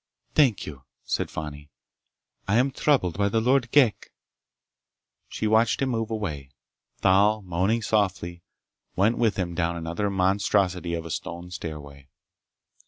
"Thank 0.33 0.65
you," 0.65 0.81
said 1.03 1.29
Fani. 1.29 1.69
"I 2.47 2.55
am 2.57 2.71
troubled 2.71 3.19
by 3.19 3.29
the 3.29 3.39
Lord 3.39 3.69
Ghek." 3.69 4.11
She 5.29 5.45
watched 5.45 5.79
him 5.79 5.89
move 5.89 6.09
away. 6.09 6.49
Thal, 7.01 7.43
moaning 7.43 7.83
softly, 7.83 8.41
went 8.95 9.19
with 9.19 9.37
him 9.37 9.53
down 9.53 9.75
another 9.75 10.09
monstrosity 10.09 10.95
of 10.95 11.05
a 11.05 11.11
stone 11.11 11.51
stairway. 11.51 12.09